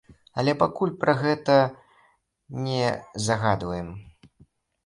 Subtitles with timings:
[0.43, 1.57] Але пакуль пра гэта
[2.71, 2.89] не
[3.27, 3.89] загадваем.